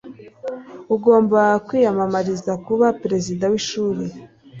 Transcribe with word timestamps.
Ugomba 0.95 1.41
kwiyamamariza 1.65 2.53
kuba 2.65 2.87
perezida 3.01 3.43
w'ishuri. 3.51 4.05